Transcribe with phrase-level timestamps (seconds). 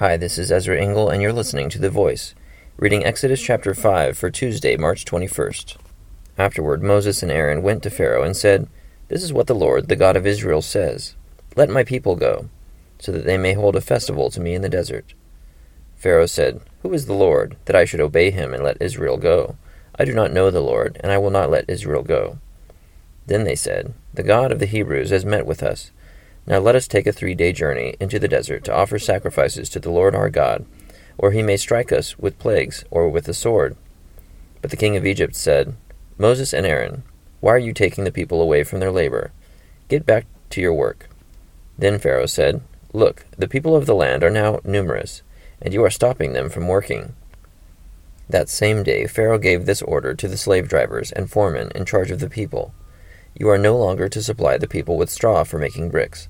[0.00, 2.34] Hi, this is Ezra Engel, and you're listening to The Voice,
[2.78, 5.76] reading Exodus chapter 5 for Tuesday, March 21st.
[6.38, 8.66] Afterward, Moses and Aaron went to Pharaoh and said,
[9.08, 11.16] This is what the Lord, the God of Israel, says
[11.54, 12.48] Let my people go,
[12.98, 15.12] so that they may hold a festival to me in the desert.
[15.96, 19.56] Pharaoh said, Who is the Lord, that I should obey him and let Israel go?
[19.98, 22.38] I do not know the Lord, and I will not let Israel go.
[23.26, 25.90] Then they said, The God of the Hebrews has met with us
[26.50, 29.78] now let us take a three day journey into the desert to offer sacrifices to
[29.78, 30.66] the Lord our God,
[31.16, 33.76] or he may strike us with plagues or with the sword.
[34.60, 35.76] But the king of Egypt said,
[36.18, 37.04] Moses and Aaron,
[37.38, 39.30] why are you taking the people away from their labor?
[39.86, 41.08] Get back to your work.
[41.78, 45.22] Then Pharaoh said, Look, the people of the land are now numerous,
[45.62, 47.14] and you are stopping them from working.
[48.28, 52.10] That same day Pharaoh gave this order to the slave drivers and foremen in charge
[52.10, 52.74] of the people
[53.38, 56.28] You are no longer to supply the people with straw for making bricks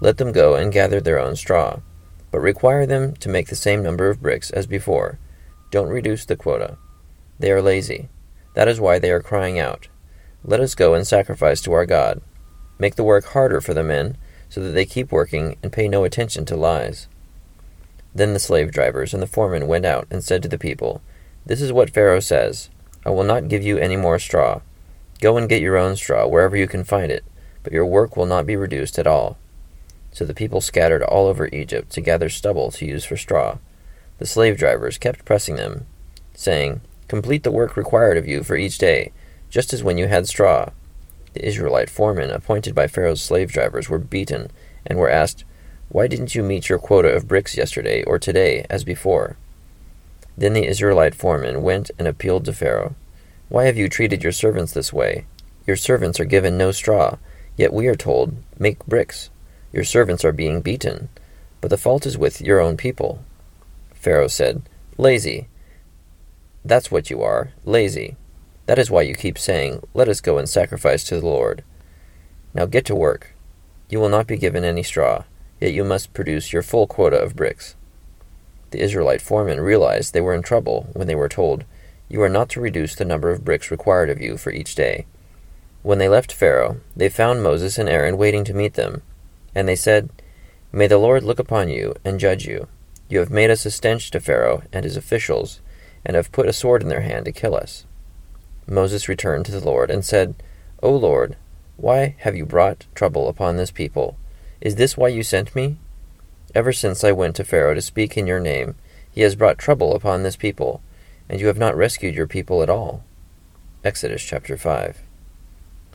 [0.00, 1.80] let them go and gather their own straw,
[2.30, 5.18] but require them to make the same number of bricks as before.
[5.70, 6.78] Don't reduce the quota.
[7.38, 8.08] They are lazy.
[8.54, 9.88] That is why they are crying out,
[10.42, 12.22] Let us go and sacrifice to our God.
[12.78, 14.16] Make the work harder for the men,
[14.48, 17.06] so that they keep working and pay no attention to lies.
[18.14, 21.02] Then the slave drivers and the foremen went out and said to the people,
[21.46, 22.70] This is what Pharaoh says
[23.04, 24.60] I will not give you any more straw.
[25.20, 27.24] Go and get your own straw wherever you can find it,
[27.62, 29.36] but your work will not be reduced at all.
[30.12, 33.58] So the people scattered all over Egypt to gather stubble to use for straw.
[34.18, 35.86] The slave drivers kept pressing them,
[36.34, 39.12] saying, Complete the work required of you for each day,
[39.48, 40.70] just as when you had straw.
[41.32, 44.50] The Israelite foremen appointed by Pharaoh's slave drivers were beaten
[44.86, 45.44] and were asked,
[45.88, 49.36] Why didn't you meet your quota of bricks yesterday or today as before?
[50.36, 52.94] Then the Israelite foreman went and appealed to Pharaoh.
[53.48, 55.26] Why have you treated your servants this way?
[55.66, 57.18] Your servants are given no straw,
[57.56, 59.30] yet we are told, Make bricks.
[59.72, 61.08] Your servants are being beaten,
[61.60, 63.22] but the fault is with your own people.
[63.94, 64.62] Pharaoh said,
[64.96, 65.48] Lazy.
[66.64, 68.16] That's what you are, lazy.
[68.66, 71.62] That is why you keep saying, Let us go and sacrifice to the Lord.
[72.54, 73.34] Now get to work.
[73.88, 75.24] You will not be given any straw,
[75.60, 77.76] yet you must produce your full quota of bricks.
[78.70, 81.64] The Israelite foremen realized they were in trouble when they were told,
[82.08, 85.06] You are not to reduce the number of bricks required of you for each day.
[85.82, 89.02] When they left Pharaoh, they found Moses and Aaron waiting to meet them.
[89.54, 90.10] And they said,
[90.72, 92.68] May the Lord look upon you and judge you.
[93.08, 95.60] You have made us a stench to Pharaoh and his officials,
[96.04, 97.84] and have put a sword in their hand to kill us.
[98.68, 100.34] Moses returned to the Lord and said,
[100.82, 101.36] O Lord,
[101.76, 104.16] why have you brought trouble upon this people?
[104.60, 105.76] Is this why you sent me?
[106.54, 108.76] Ever since I went to Pharaoh to speak in your name,
[109.10, 110.82] he has brought trouble upon this people,
[111.28, 113.02] and you have not rescued your people at all.
[113.82, 115.00] Exodus chapter 5.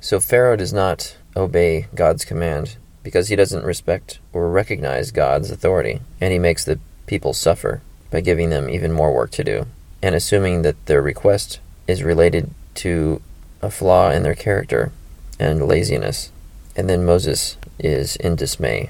[0.02, 6.02] So Pharaoh does not obey God's command because he doesn't respect or recognize God's authority,
[6.20, 9.68] and he makes the people suffer by giving them even more work to do,
[10.02, 13.22] and assuming that their request is related to
[13.62, 14.92] a flaw in their character
[15.40, 16.32] and laziness.
[16.76, 18.90] And then Moses is in dismay.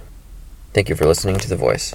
[0.74, 1.94] Thank you for listening to The Voice.